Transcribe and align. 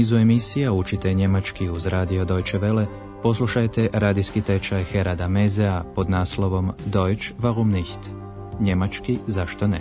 nizu 0.00 0.16
emisija 0.16 0.72
učite 0.72 1.14
njemački 1.14 1.68
uz 1.68 1.86
radio 1.86 2.24
Deutsche 2.24 2.58
Welle, 2.58 2.86
poslušajte 3.22 3.88
radijski 3.92 4.40
tečaj 4.40 4.84
Herada 4.84 5.28
Mezea 5.28 5.84
pod 5.94 6.10
naslovom 6.10 6.72
Deutsch 6.86 7.32
warum 7.38 7.70
nicht? 7.70 7.98
Njemački 8.60 9.18
zašto 9.26 9.66
ne? 9.66 9.80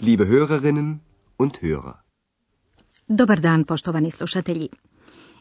Liebe 0.00 0.24
Hörerinnen 0.24 0.96
und 1.38 1.52
Hörer. 1.62 1.92
Dobar 3.08 3.40
dan, 3.40 3.64
poštovani 3.64 4.10
slušatelji. 4.10 4.68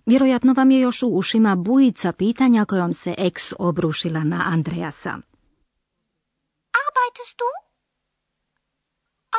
Vjerojatno 0.05 0.53
vam 0.53 0.71
je 0.71 0.79
još 0.79 1.03
u 1.03 1.07
ušima 1.07 1.55
bujica 1.55 2.11
pitanja 2.11 2.65
kojom 2.65 2.93
se 2.93 3.15
ex 3.17 3.53
obrušila 3.59 4.23
na 4.23 4.43
Andreasa. 4.45 5.17
Arbeitest 6.97 7.37
du? 7.39 7.49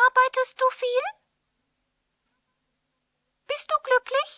Arbeitest 0.06 0.54
du 0.60 0.66
viel? 0.80 1.06
Bist 3.50 3.66
du 3.70 3.76
glücklich? 3.88 4.32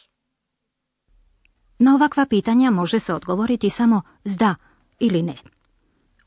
Na 1.79 1.95
ovakva 1.95 2.27
pitanja 2.27 2.71
može 2.71 3.01
se 3.01 3.15
odgovoriti 3.15 3.71
samo 3.71 4.03
s 4.25 4.37
da 4.37 4.55
ili 4.99 5.23
ne. 5.23 5.37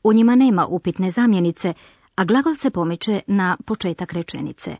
U 0.02 0.12
njima 0.12 0.34
nema 0.34 0.66
upitne 0.66 1.10
zamjenice, 1.10 1.74
a 2.14 2.24
glagol 2.24 2.56
se 2.56 2.70
pomiče 2.70 3.20
na 3.26 3.56
početak 3.66 4.12
rečenice. 4.12 4.76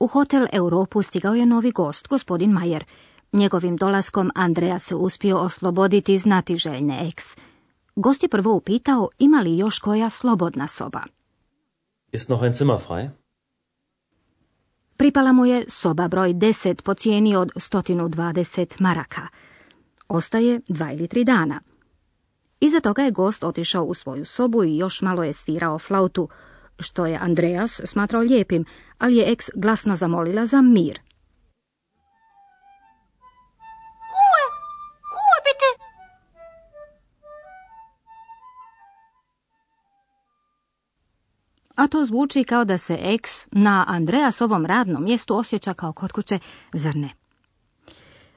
U 0.00 0.06
hotel 0.06 0.46
Europu 0.52 1.02
stigao 1.02 1.34
je 1.34 1.46
novi 1.46 1.70
gost, 1.70 2.08
gospodin 2.08 2.50
Majer. 2.50 2.84
Njegovim 3.32 3.76
dolaskom 3.76 4.30
Andreja 4.34 4.78
se 4.78 4.94
uspio 4.94 5.38
osloboditi 5.38 6.18
znati 6.18 6.56
željne 6.56 7.08
eks. 7.08 7.36
Gost 8.02 8.22
je 8.22 8.28
prvo 8.28 8.54
upitao 8.54 9.08
ima 9.18 9.40
li 9.40 9.58
još 9.58 9.78
koja 9.78 10.10
slobodna 10.10 10.68
soba. 10.68 11.00
Ist 12.12 12.28
noch 12.28 12.42
ein 12.42 12.54
Zimmer 12.54 12.78
frei? 12.86 13.08
Pripala 14.96 15.32
mu 15.32 15.46
je 15.46 15.64
soba 15.68 16.08
broj 16.08 16.34
10 16.34 16.82
po 16.82 16.94
cijeni 16.94 17.36
od 17.36 17.50
120 17.54 18.80
maraka. 18.80 19.28
Ostaje 20.08 20.60
dva 20.68 20.92
ili 20.92 21.08
tri 21.08 21.24
dana. 21.24 21.60
Iza 22.60 22.80
toga 22.80 23.02
je 23.02 23.10
gost 23.10 23.44
otišao 23.44 23.84
u 23.84 23.94
svoju 23.94 24.24
sobu 24.24 24.64
i 24.64 24.76
još 24.76 25.02
malo 25.02 25.24
je 25.24 25.32
svirao 25.32 25.78
flautu, 25.78 26.28
što 26.78 27.06
je 27.06 27.18
Andreas 27.22 27.80
smatrao 27.84 28.22
lijepim, 28.22 28.64
ali 28.98 29.16
je 29.16 29.32
eks 29.32 29.46
glasno 29.54 29.96
zamolila 29.96 30.46
za 30.46 30.62
mir. 30.62 31.00
A 41.80 41.88
to 41.88 42.04
zvuči 42.04 42.44
kao 42.44 42.64
da 42.64 42.78
se 42.78 42.98
eks 43.02 43.48
na 43.52 43.84
Andreasovom 43.88 44.66
radnom 44.66 45.04
mjestu 45.04 45.36
osjeća 45.36 45.74
kao 45.74 45.92
kod 45.92 46.12
kuće, 46.12 46.38
zar 46.72 46.96
ne? 46.96 47.10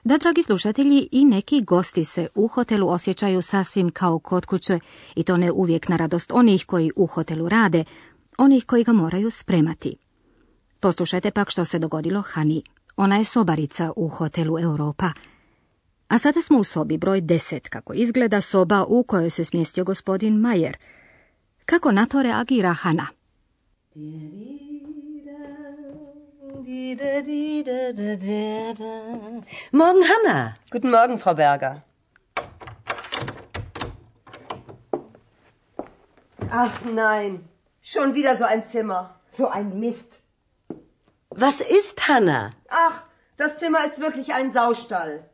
Da, 0.03 0.17
dragi 0.17 0.43
slušatelji, 0.43 1.07
i 1.11 1.25
neki 1.25 1.61
gosti 1.61 2.05
se 2.05 2.27
u 2.35 2.47
hotelu 2.47 2.89
osjećaju 2.89 3.41
sasvim 3.41 3.89
kao 3.91 4.19
kod 4.19 4.45
kuće, 4.45 4.79
i 5.15 5.23
to 5.23 5.37
ne 5.37 5.51
uvijek 5.51 5.89
na 5.89 5.97
radost 5.97 6.31
onih 6.31 6.65
koji 6.65 6.91
u 6.95 7.07
hotelu 7.07 7.49
rade, 7.49 7.83
onih 8.37 8.65
koji 8.65 8.83
ga 8.83 8.93
moraju 8.93 9.31
spremati. 9.31 9.95
Poslušajte 10.79 11.31
pak 11.31 11.49
što 11.49 11.65
se 11.65 11.79
dogodilo 11.79 12.21
Hani. 12.21 12.63
Ona 12.95 13.17
je 13.17 13.25
sobarica 13.25 13.91
u 13.95 14.09
hotelu 14.09 14.59
Europa. 14.59 15.11
A 16.07 16.17
sada 16.17 16.41
smo 16.41 16.59
u 16.59 16.63
sobi 16.63 16.97
broj 16.97 17.21
10, 17.21 17.69
kako 17.69 17.93
izgleda 17.93 18.41
soba 18.41 18.85
u 18.87 19.03
kojoj 19.03 19.29
se 19.29 19.45
smjestio 19.45 19.83
gospodin 19.83 20.35
Majer. 20.35 20.77
Kako 21.65 21.91
na 21.91 22.05
to 22.05 22.23
reagira 22.23 22.73
Hana? 22.73 23.07
Morgen, 23.95 25.13
Hanna. 29.71 30.55
Guten 30.71 30.89
Morgen, 30.89 31.19
Frau 31.19 31.35
Berger. 31.35 31.83
Ach 36.49 36.81
nein, 36.85 37.47
schon 37.83 38.15
wieder 38.15 38.35
so 38.35 38.45
ein 38.45 38.65
Zimmer. 38.65 39.19
So 39.29 39.47
ein 39.47 39.79
Mist. 39.79 40.21
Was 41.29 41.61
ist, 41.61 42.07
Hanna? 42.07 42.49
Ach, 42.69 43.05
das 43.37 43.59
Zimmer 43.59 43.85
ist 43.85 43.99
wirklich 43.99 44.33
ein 44.33 44.51
Saustall. 44.51 45.29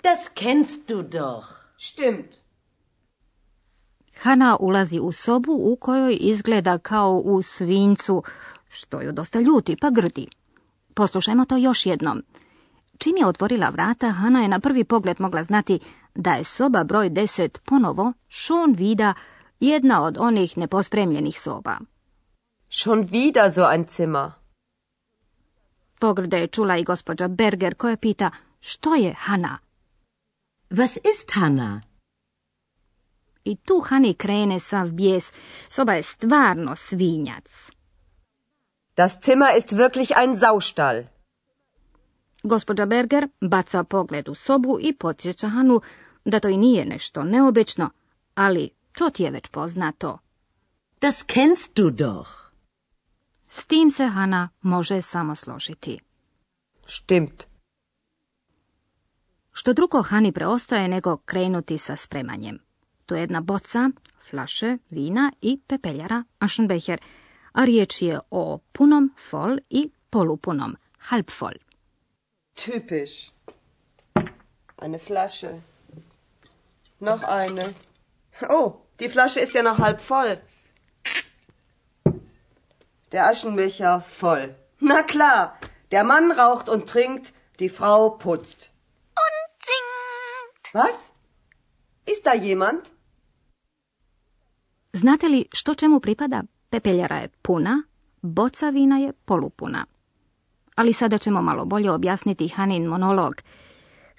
Das 0.00 0.34
kennst 0.34 0.88
du 0.90 1.02
doch. 1.02 1.56
Stimmt. 1.76 2.41
Hana 4.22 4.56
ulazi 4.60 4.98
u 5.00 5.12
sobu 5.12 5.52
u 5.52 5.76
kojoj 5.76 6.16
izgleda 6.20 6.78
kao 6.78 7.22
u 7.24 7.42
svincu, 7.42 8.22
što 8.68 9.00
ju 9.00 9.12
dosta 9.12 9.40
ljuti 9.40 9.76
pa 9.80 9.90
grdi. 9.90 10.26
Poslušajmo 10.94 11.44
to 11.44 11.56
još 11.56 11.86
jednom. 11.86 12.22
Čim 12.98 13.16
je 13.16 13.26
otvorila 13.26 13.68
vrata, 13.68 14.10
Hana 14.10 14.42
je 14.42 14.48
na 14.48 14.60
prvi 14.60 14.84
pogled 14.84 15.20
mogla 15.20 15.44
znati 15.44 15.78
da 16.14 16.32
je 16.32 16.44
soba 16.44 16.84
broj 16.84 17.10
10 17.10 17.58
ponovo 17.64 18.12
šon 18.28 18.72
vida 18.72 19.14
jedna 19.60 20.02
od 20.02 20.16
onih 20.20 20.58
nepospremljenih 20.58 21.40
soba. 21.40 21.76
Schon 22.70 23.04
wieder 23.04 23.52
so 23.54 23.72
ein 23.72 23.86
Zimmer. 23.88 24.30
Pogrde 25.98 26.40
je 26.40 26.46
čula 26.46 26.76
i 26.76 26.84
gospođa 26.84 27.28
Berger 27.28 27.74
koja 27.74 27.96
pita 27.96 28.30
što 28.60 28.94
je 28.94 29.14
Hana. 29.18 29.58
Was 30.70 30.98
ist, 31.14 31.30
Hanna? 31.34 31.91
I 33.44 33.56
tu 33.56 33.80
Hani 33.88 34.14
krene 34.14 34.60
sav 34.60 34.92
bijes. 34.92 35.32
Soba 35.68 35.92
je 35.92 36.02
stvarno 36.02 36.76
svinjac. 36.76 37.70
Das 38.96 39.12
Zimmer 39.24 39.58
ist 39.58 39.72
wirklich 39.72 40.12
ein 40.16 40.36
Saustall. 40.36 41.02
Gospođa 42.42 42.86
Berger 42.86 43.28
baca 43.40 43.84
pogled 43.84 44.28
u 44.28 44.34
sobu 44.34 44.78
i 44.80 44.92
podsjeća 44.92 45.48
Hanu 45.48 45.80
da 46.24 46.40
to 46.40 46.48
i 46.48 46.56
nije 46.56 46.84
nešto 46.84 47.24
neobično, 47.24 47.90
ali 48.34 48.70
to 48.92 49.10
ti 49.10 49.22
je 49.22 49.30
već 49.30 49.48
poznato. 49.48 50.18
Das 51.00 51.22
kennst 51.22 51.74
du 51.74 51.90
doch. 51.90 52.30
S 53.48 53.66
tim 53.66 53.90
se 53.90 54.06
Hana 54.06 54.48
može 54.60 55.02
samo 55.02 55.34
složiti. 55.34 56.00
Stimmt. 56.86 57.44
Što 59.52 59.72
drugo 59.72 60.02
Hani 60.02 60.32
preostaje 60.32 60.88
nego 60.88 61.16
krenuti 61.16 61.78
sa 61.78 61.96
spremanjem. 61.96 62.58
To 63.12 63.16
je 63.16 63.22
jedna 63.22 63.40
boca, 63.40 63.90
flaše, 64.28 64.78
vina 64.90 65.32
i 65.40 65.60
pepeljara, 65.66 66.24
Aschenbecher, 66.38 67.00
a 67.52 67.64
riječ 67.64 68.02
je 68.02 68.20
o 68.30 68.58
punom 68.72 69.10
fol 69.16 69.58
i 69.70 69.90
polupunom, 70.10 70.76
halb 70.98 71.30
voll. 71.40 71.58
Typisch. 72.54 73.32
Eine 74.82 74.98
Flasche. 74.98 75.60
Noch 77.00 77.22
eine. 77.22 77.74
Oh, 78.48 78.72
die 79.00 79.10
Flasche 79.10 79.40
ist 79.40 79.54
ja 79.54 79.62
noch 79.62 79.78
halb 79.78 80.00
voll. 80.00 80.36
Der 83.12 83.26
Aschenbecher 83.26 84.00
voll. 84.00 84.54
Na 84.80 85.02
klar, 85.02 85.58
der 85.90 86.04
Mann 86.04 86.32
raucht 86.32 86.68
und 86.68 86.88
trinkt, 86.88 87.34
die 87.58 87.68
Frau 87.68 88.08
putzt. 88.08 88.70
Und 89.24 89.62
singt. 89.68 90.74
Was? 90.74 91.12
Ist 92.06 92.24
da 92.24 92.34
jemand? 92.34 92.90
Znate 94.92 95.28
li 95.28 95.44
što 95.52 95.74
čemu 95.74 96.00
pripada? 96.00 96.42
Pepeljara 96.70 97.16
je 97.16 97.28
puna, 97.28 97.82
boca 98.22 98.70
vina 98.70 98.98
je 98.98 99.12
polupuna. 99.12 99.86
Ali 100.74 100.92
sada 100.92 101.18
ćemo 101.18 101.42
malo 101.42 101.64
bolje 101.64 101.90
objasniti 101.90 102.48
Hanin 102.48 102.84
monolog. 102.84 103.34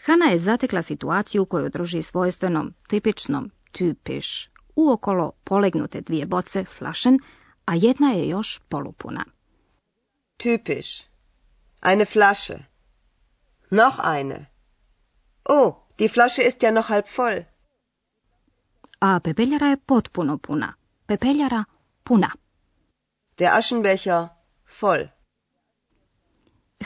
Hana 0.05 0.25
je 0.25 0.39
zatekla 0.39 0.81
situaciju 0.81 1.45
koju 1.45 1.69
druži 1.69 2.01
svojstvenom, 2.01 2.73
tipičnom, 2.87 3.51
typisch, 3.73 4.49
uokolo 4.75 5.31
polegnute 5.43 6.01
dvije 6.01 6.25
boce, 6.25 6.63
flašen, 6.65 7.19
a 7.65 7.75
jedna 7.75 8.11
je 8.11 8.29
još 8.29 8.59
polupuna. 8.69 9.25
Typisch. 10.43 11.03
Eine 11.81 12.05
Flasche. 12.05 12.59
Noch 13.69 13.99
eine. 14.03 14.45
Oh, 15.45 15.73
die 15.99 16.09
Flasche 16.09 16.41
ist 16.47 16.63
ja 16.63 16.71
noch 16.71 16.89
halb 16.89 17.05
voll. 17.17 17.52
A 19.03 19.19
pepeljara 19.19 19.67
je 19.67 19.77
potpuno 19.77 20.37
puna. 20.37 20.73
Pepeljara 21.05 21.63
puna. 22.03 22.29
Der 23.37 23.49
Aschenbecher 23.57 24.27
voll. 24.81 25.07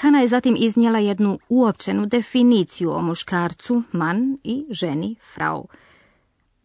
Hana 0.01 0.19
je 0.19 0.27
zatim 0.27 0.55
iznijela 0.59 0.99
jednu 0.99 1.39
uopćenu 1.49 2.05
definiciju 2.05 2.91
o 2.91 3.01
muškarcu, 3.01 3.83
man 3.91 4.37
i 4.43 4.65
ženi, 4.69 5.15
frau. 5.33 5.67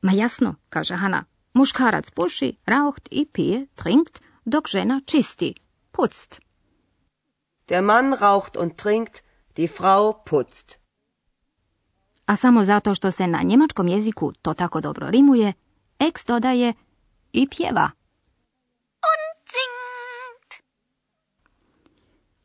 Ma 0.03 0.13
jasno, 0.13 0.55
kaže 0.69 0.95
Hana, 0.95 1.25
muškarac 1.55 2.11
puši, 2.11 2.57
raucht 2.67 3.09
i 3.11 3.27
pije, 3.33 3.67
trinkt, 3.75 4.23
dok 4.45 4.69
žena 4.69 5.01
čisti, 5.07 5.55
putzt. 5.91 6.41
Der 7.69 7.83
Mann 7.83 8.15
raucht 8.15 8.57
und 8.57 8.77
trinkt, 8.77 9.23
die 9.57 9.69
Frau 9.69 10.13
putzt. 10.31 10.82
A 12.27 12.37
samo 12.37 12.65
zato 12.65 12.95
što 12.95 13.11
se 13.11 13.27
na 13.27 13.43
njemačkom 13.43 13.89
jeziku 13.89 14.33
to 14.43 14.55
tako 14.55 14.81
dobro 14.81 15.11
rimuje, 15.11 15.53
eks 15.99 16.27
dodaje 16.27 16.75
i 17.33 17.49
pjeva. 17.49 17.91
Und 19.11 19.49
singt. 19.55 20.63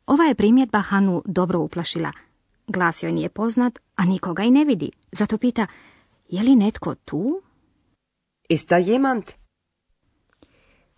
Ova 0.06 0.24
je 0.24 0.34
primjedba 0.34 0.80
Hanu 0.80 1.22
dobro 1.26 1.60
uplašila. 1.60 2.12
Glas 2.66 3.02
joj 3.02 3.12
nije 3.12 3.28
poznat, 3.28 3.78
a 3.96 4.04
nikoga 4.04 4.42
i 4.42 4.50
ne 4.50 4.64
vidi. 4.64 4.90
Zato 5.12 5.38
pita, 5.38 5.66
je 6.28 6.42
li 6.42 6.56
netko 6.56 6.94
tu? 6.94 7.42
Ist 8.48 8.68
da 8.68 8.76
jemand? 8.76 9.24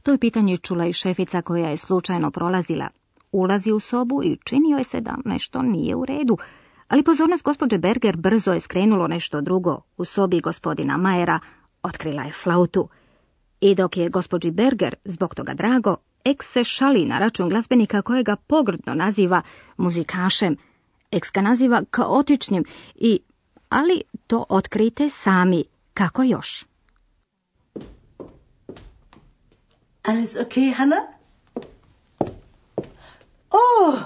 To 0.03 0.13
je 0.13 0.19
pitanje 0.19 0.57
čula 0.57 0.87
i 0.87 0.93
šefica 0.93 1.43
koja 1.43 1.69
je 1.69 1.77
slučajno 1.77 2.31
prolazila. 2.31 2.89
Ulazi 3.33 3.73
u 3.73 3.81
sobu 3.81 4.23
i 4.25 4.37
čini 4.45 4.71
joj 4.71 4.85
se 4.85 5.01
da 5.01 5.17
nešto 5.25 5.63
nije 5.63 5.97
u 5.97 6.05
redu, 6.05 6.39
ali 6.91 7.03
pozornost 7.03 7.45
gospođe 7.45 7.79
Berger 7.79 8.17
brzo 8.17 8.53
je 8.53 8.61
skrenulo 8.61 9.07
nešto 9.07 9.41
drugo. 9.41 9.81
U 9.97 10.05
sobi 10.05 10.41
gospodina 10.41 10.97
Majera 10.97 11.39
otkrila 11.83 12.23
je 12.23 12.33
flautu. 12.33 12.89
I 13.61 13.75
dok 13.75 13.97
je 13.97 14.09
gospođi 14.09 14.51
Berger 14.51 14.95
zbog 15.05 15.35
toga 15.35 15.55
drago, 15.55 15.97
Eks 16.25 16.47
se 16.47 16.65
šali 16.65 17.05
na 17.05 17.19
račun 17.19 17.49
glazbenika 17.49 18.03
kojega 18.03 18.37
pogrdno 18.37 18.95
naziva 18.95 19.43
muzikašem. 19.77 20.57
Eks 21.11 21.33
ga 21.33 21.41
naziva 21.41 21.83
kaotičnim 21.91 22.65
i, 22.95 23.21
ali 23.69 24.03
to 24.27 24.45
otkrite 24.49 25.11
sami. 25.11 25.65
Kako 25.95 26.23
još? 26.23 26.65
Alles 30.03 30.35
okay, 30.37 30.75
Hanna? 30.75 30.97
Oh, 33.51 33.99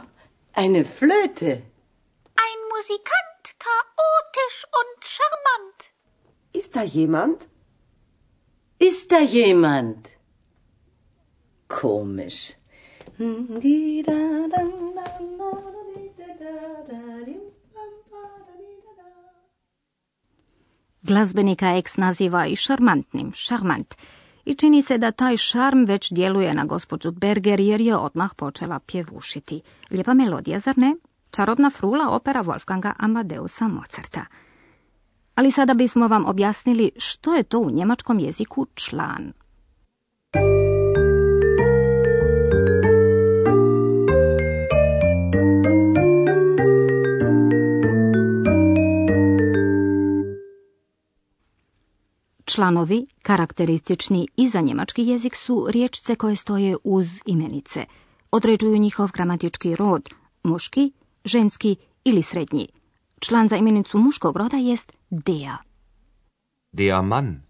eine 0.56 0.84
Flöte. 0.84 1.73
Ein 2.34 2.60
Musikant, 2.72 3.44
chaotisch 3.64 4.60
und 4.80 4.96
charmant. 5.14 5.78
Ist 6.52 6.76
da 6.76 6.82
jemand? 6.82 7.48
Ist 8.78 9.12
da 9.12 9.20
jemand? 9.20 10.08
Komisch. 11.68 12.54
Glazbenika 21.02 21.76
Eks 21.76 21.96
naziva 21.96 22.46
i 22.46 22.56
šarmantnim, 22.56 23.32
šarmant. 23.32 23.94
I 24.44 24.54
čini 24.54 24.82
se 24.82 24.98
da 24.98 25.10
taj 25.10 25.36
šarm 25.36 25.84
već 25.84 26.12
djeluje 26.12 26.54
na 26.54 26.64
gospođu 26.64 27.10
Berger 27.10 27.60
jer 27.60 27.80
je 27.80 27.96
odmah 27.96 28.30
počela 28.36 28.78
pjevušiti. 28.78 29.62
Lijepa 29.90 30.14
melodija, 30.14 30.58
zar 30.58 30.78
ne? 30.78 30.94
Čarobna 31.34 31.70
frula 31.70 32.10
opera 32.10 32.42
Wolfganga 32.42 32.92
Amadeusa 32.98 33.68
Mozarta. 33.68 34.26
Ali 35.34 35.50
sada 35.50 35.74
bismo 35.74 36.08
vam 36.08 36.26
objasnili 36.26 36.90
što 36.96 37.34
je 37.34 37.42
to 37.42 37.58
u 37.58 37.70
njemačkom 37.70 38.18
jeziku 38.18 38.66
član. 38.74 39.32
Članovi, 52.44 53.06
karakteristični 53.22 54.28
i 54.36 54.48
za 54.48 54.60
njemački 54.60 55.02
jezik, 55.02 55.34
su 55.34 55.66
riječice 55.70 56.14
koje 56.14 56.36
stoje 56.36 56.76
uz 56.84 57.06
imenice. 57.26 57.84
Određuju 58.30 58.78
njihov 58.78 59.10
gramatički 59.12 59.76
rod, 59.76 60.10
muški, 60.42 60.92
ženski 61.24 61.76
ili 62.04 62.22
srednji. 62.22 62.66
Član 63.20 63.48
za 63.48 63.56
imenicu 63.56 63.98
muškog 63.98 64.36
roda 64.36 64.56
jest 64.56 64.92
der. 65.10 65.56
Der 66.72 67.02
Mann. 67.02 67.42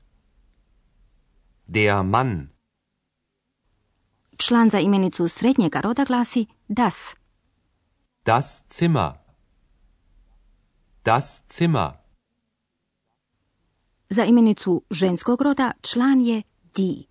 Der 1.66 2.02
Mann. 2.04 2.48
Član 4.36 4.70
za 4.70 4.78
imenicu 4.78 5.28
srednjega 5.28 5.80
roda 5.80 6.04
glasi 6.04 6.46
das. 6.68 7.16
Das 8.24 8.62
Zimmer. 8.70 9.12
Das 11.04 11.42
Zimmer. 11.50 11.92
Za 14.08 14.24
imenicu 14.24 14.82
ženskog 14.90 15.42
roda 15.42 15.72
član 15.82 16.20
je 16.20 16.42
die. 16.76 17.04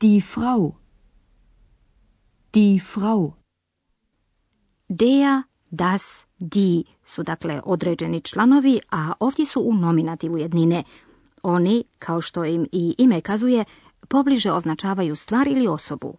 Die 0.00 0.20
Frau. 0.20 0.74
Die 2.54 2.80
Frau. 2.80 3.43
Der, 4.88 5.42
das, 5.70 6.26
die 6.38 6.82
su 7.04 7.22
dakle 7.22 7.60
određeni 7.64 8.20
članovi, 8.20 8.80
a 8.90 9.12
ovdje 9.20 9.46
su 9.46 9.60
u 9.60 9.74
nominativu 9.74 10.38
jednine. 10.38 10.82
Oni, 11.42 11.84
kao 11.98 12.20
što 12.20 12.44
im 12.44 12.66
i 12.72 12.94
ime 12.98 13.20
kazuje, 13.20 13.64
pobliže 14.08 14.52
označavaju 14.52 15.16
stvar 15.16 15.48
ili 15.48 15.66
osobu. 15.66 16.18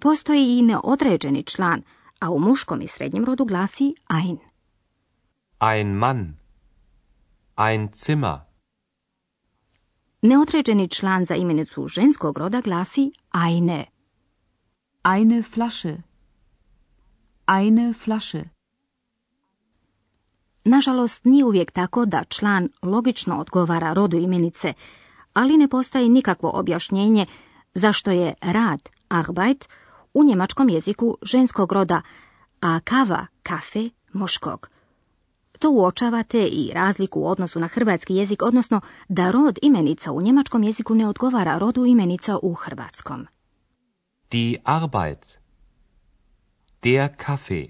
Postoji 0.00 0.58
i 0.58 0.62
neodređeni 0.62 1.42
član, 1.42 1.82
a 2.20 2.30
u 2.30 2.38
muškom 2.38 2.80
i 2.80 2.88
srednjem 2.88 3.24
rodu 3.24 3.44
glasi 3.44 3.94
ein. 4.24 4.38
Ein 5.60 5.88
Mann. 5.88 6.36
Ein 7.56 7.88
Zimmer. 7.94 8.38
Neodređeni 10.22 10.88
član 10.88 11.24
za 11.24 11.34
imenicu 11.34 11.88
ženskog 11.88 12.38
roda 12.38 12.60
glasi 12.60 13.12
eine. 13.48 13.84
Eine 15.04 15.42
Flasche. 15.42 16.07
Eine 17.48 17.92
Flasche. 17.92 18.44
Nažalost, 20.64 21.24
nije 21.24 21.44
uvijek 21.44 21.70
tako 21.70 22.04
da 22.06 22.24
član 22.24 22.68
logično 22.82 23.38
odgovara 23.38 23.92
rodu 23.92 24.16
imenice, 24.16 24.72
ali 25.32 25.56
ne 25.56 25.68
postoji 25.68 26.08
nikakvo 26.08 26.50
objašnjenje 26.54 27.26
zašto 27.74 28.10
je 28.10 28.34
rad, 28.40 28.88
Arbeit, 29.08 29.68
u 30.14 30.24
njemačkom 30.24 30.68
jeziku 30.68 31.16
ženskog 31.22 31.72
roda, 31.72 32.02
a 32.60 32.80
kava, 32.80 33.26
kafe, 33.42 33.88
muškog. 34.12 34.70
To 35.58 35.70
uočavate 35.70 36.46
i 36.46 36.70
razliku 36.74 37.20
u 37.20 37.26
odnosu 37.26 37.60
na 37.60 37.66
hrvatski 37.66 38.14
jezik, 38.14 38.42
odnosno 38.42 38.80
da 39.08 39.30
rod 39.30 39.58
imenica 39.62 40.12
u 40.12 40.22
njemačkom 40.22 40.62
jeziku 40.62 40.94
ne 40.94 41.08
odgovara 41.08 41.58
rodu 41.58 41.84
imenica 41.84 42.38
u 42.42 42.54
hrvatskom. 42.54 43.26
Die 44.30 44.58
Arbeit. 44.64 45.37
Der 46.82 47.16
Kaffee. 47.16 47.68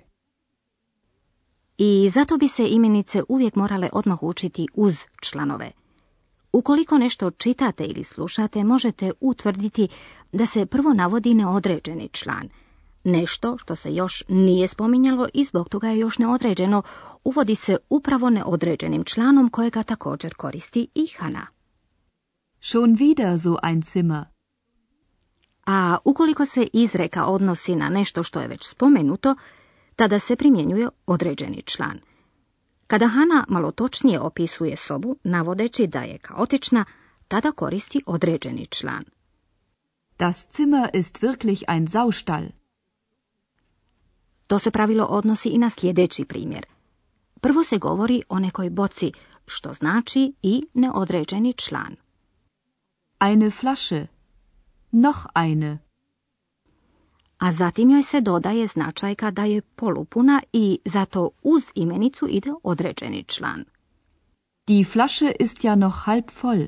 I 1.78 2.10
zato 2.10 2.36
bi 2.36 2.48
se 2.48 2.66
imenice 2.68 3.22
uvijek 3.28 3.56
morale 3.56 3.88
odmah 3.92 4.22
učiti 4.22 4.66
uz 4.74 5.04
članove. 5.22 5.70
Ukoliko 6.52 6.98
nešto 6.98 7.30
čitate 7.30 7.84
ili 7.84 8.04
slušate, 8.04 8.64
možete 8.64 9.12
utvrditi 9.20 9.88
da 10.32 10.46
se 10.46 10.66
prvo 10.66 10.92
navodi 10.92 11.34
neodređeni 11.34 12.08
član. 12.12 12.48
Nešto 13.04 13.58
što 13.58 13.76
se 13.76 13.94
još 13.94 14.24
nije 14.28 14.68
spominjalo 14.68 15.26
i 15.34 15.44
zbog 15.44 15.68
toga 15.68 15.88
je 15.88 15.98
još 15.98 16.18
neodređeno, 16.18 16.82
uvodi 17.24 17.54
se 17.54 17.76
upravo 17.90 18.30
neodređenim 18.30 19.04
članom 19.04 19.48
kojega 19.48 19.82
također 19.82 20.34
koristi 20.34 20.88
i 20.94 21.06
Hana. 21.18 21.46
Schon 22.60 22.96
wieder 22.96 23.38
so 23.38 23.56
ein 23.62 23.82
Zimmer. 23.82 24.37
A 25.68 25.98
ukoliko 26.04 26.46
se 26.46 26.66
izreka 26.72 27.24
odnosi 27.24 27.76
na 27.76 27.88
nešto 27.88 28.22
što 28.22 28.40
je 28.40 28.48
već 28.48 28.68
spomenuto, 28.68 29.34
tada 29.96 30.18
se 30.18 30.36
primjenjuje 30.36 30.88
određeni 31.06 31.62
član. 31.62 32.00
Kada 32.86 33.06
Hana 33.06 33.44
malo 33.48 33.70
točnije 33.70 34.20
opisuje 34.20 34.76
sobu, 34.76 35.16
navodeći 35.24 35.86
da 35.86 36.02
je 36.02 36.18
kaotična, 36.18 36.84
tada 37.28 37.52
koristi 37.52 38.02
određeni 38.06 38.66
član. 38.66 39.04
Das 40.18 40.46
Zimmer 40.56 40.90
ist 40.92 41.18
wirklich 41.22 41.64
ein 41.68 41.88
Saustall. 41.88 42.44
To 44.46 44.58
se 44.58 44.70
pravilo 44.70 45.04
odnosi 45.04 45.48
i 45.48 45.58
na 45.58 45.70
sljedeći 45.70 46.24
primjer. 46.24 46.66
Prvo 47.40 47.64
se 47.64 47.78
govori 47.78 48.22
o 48.28 48.38
nekoj 48.38 48.70
boci, 48.70 49.12
što 49.46 49.74
znači 49.74 50.32
i 50.42 50.62
neodređeni 50.74 51.52
član. 51.52 51.96
Eine 53.20 53.50
Flasche. 53.50 54.17
Noch 54.90 55.26
eine. 55.34 55.78
A 57.38 57.52
zatim 57.52 57.90
joj 57.90 58.02
se 58.02 58.20
dodaje 58.20 58.66
značajka 58.66 59.30
da 59.30 59.44
je 59.44 59.62
polupuna 59.62 60.42
i 60.52 60.78
zato 60.84 61.30
uz 61.42 61.62
imenicu 61.74 62.26
ide 62.28 62.52
određeni 62.62 63.24
član. 63.24 63.64
Die 64.66 64.84
Flasche 64.84 65.32
ist 65.40 65.64
ja 65.64 65.74
noch 65.74 65.94
halb 66.04 66.24
voll. 66.42 66.66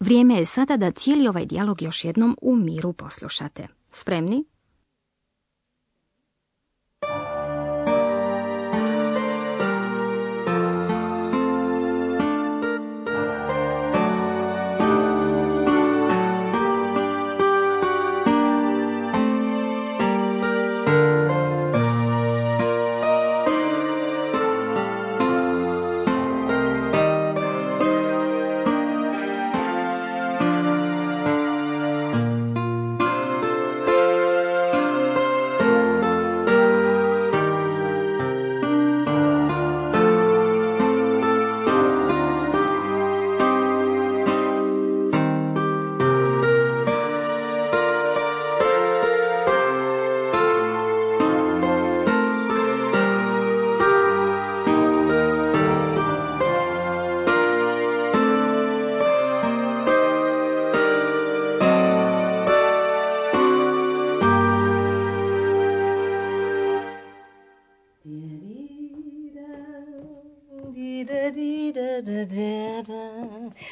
Vrijeme 0.00 0.34
je 0.34 0.46
sada 0.46 0.76
da 0.76 0.90
cijeli 0.90 1.28
ovaj 1.28 1.46
dijalog 1.46 1.82
još 1.82 2.04
jednom 2.04 2.36
u 2.42 2.56
miru 2.56 2.92
poslušate. 2.92 3.68
Spremni? 3.92 4.44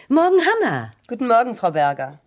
Morgen, 0.08 0.40
Hanna. 0.48 0.90
Guten 1.06 1.26
Morgen, 1.26 1.54
Frau 1.54 1.70
Berger. 1.70 2.20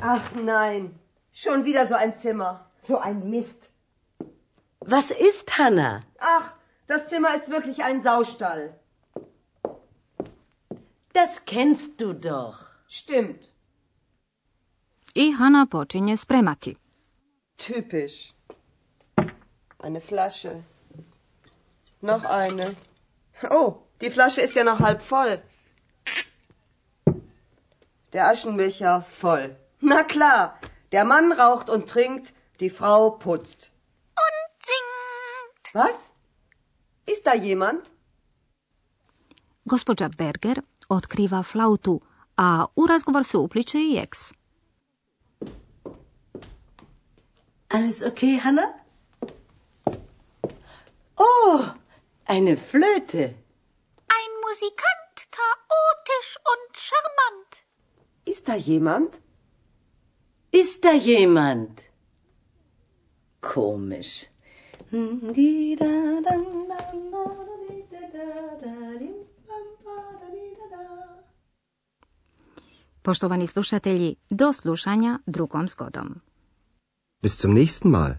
Ach 0.00 0.32
nein, 0.34 0.98
schon 1.32 1.64
wieder 1.64 1.86
so 1.86 1.94
ein 1.94 2.16
Zimmer. 2.16 2.66
So 2.80 2.98
ein 2.98 3.30
Mist. 3.30 3.70
Was 4.80 5.12
ist, 5.12 5.58
Hanna? 5.58 6.00
Ach, 6.18 6.54
das 6.88 7.06
Zimmer 7.08 7.36
ist 7.36 7.48
wirklich 7.48 7.84
ein 7.84 8.02
Saustall. 8.02 8.74
Das 11.12 11.44
kennst 11.44 12.00
du 12.00 12.14
doch. 12.14 12.66
Stimmt. 12.88 13.44
I 15.16 15.36
Hana 15.38 15.66
počinje 15.66 16.16
spremati. 16.16 16.76
Typisch. 17.58 18.34
Eine 19.82 20.00
Flasche. 20.00 20.62
Noch 22.00 22.24
eine. 22.24 22.76
Oh, 23.50 23.70
die 24.00 24.10
Flasche 24.10 24.40
ist 24.40 24.54
ja 24.54 24.64
noch 24.64 24.78
halb 24.78 25.02
voll. 25.02 25.42
Der 28.12 28.28
Aschenbecher 28.28 29.02
voll. 29.02 29.56
Na 29.80 30.04
klar, 30.04 30.58
der 30.92 31.04
Mann 31.04 31.32
raucht 31.32 31.68
und 31.68 31.88
trinkt, 31.88 32.32
die 32.60 32.70
Frau 32.70 33.10
putzt. 33.10 33.70
Und 34.24 34.48
singt. 34.68 35.74
Was? 35.74 36.12
Ist 37.06 37.26
da 37.26 37.34
jemand? 37.34 37.90
Gospođa 39.64 40.08
Berger 40.08 40.62
otkriva 40.88 41.42
flautu, 41.42 42.00
a 42.36 42.66
u 42.76 42.86
razgovor 42.86 43.24
se 43.24 43.38
upliče 43.38 43.78
i 43.78 43.98
eks. 43.98 44.32
Alles 47.68 48.02
okay, 48.02 48.38
Hanna? 48.38 48.81
Oh, 51.16 51.60
eine 52.24 52.56
Flöte. 52.56 53.34
Ein 54.18 54.32
Musikant, 54.46 55.16
chaotisch 55.30 56.36
und 56.52 56.76
charmant. 56.86 57.52
Ist 58.24 58.48
da 58.48 58.54
jemand? 58.54 59.20
Ist 60.50 60.84
da 60.84 60.92
jemand? 60.92 61.82
Komisch. 63.40 64.32
Poštovani 73.02 73.46
slušatelji, 73.46 74.16
do 74.30 74.52
slušanja 74.52 75.18
drugom 75.26 75.68
zgodom. 75.68 76.20
Bis 77.22 77.40
zum 77.40 77.54
nächsten 77.54 77.90
Mal. 77.90 78.18